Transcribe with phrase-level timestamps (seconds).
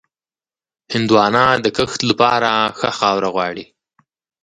[0.93, 3.65] هندوانه د کښت لپاره ښه خاوره غواړي.